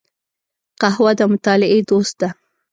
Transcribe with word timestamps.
قهوه 0.81 1.11
د 1.19 1.21
مطالعې 1.31 1.79
دوست 1.89 2.15
ده 2.21 2.29